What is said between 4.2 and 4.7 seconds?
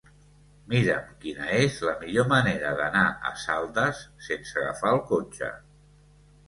sense